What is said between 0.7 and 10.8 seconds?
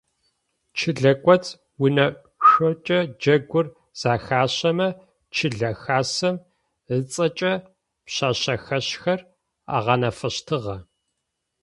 Чылэ кӏоцӏ унашъокӏэ джэгур зэхащэмэ, чылэ хасэм ыцӏэкӏэ пшъэшъэхэщхэр агъэнафэщтыгъэ.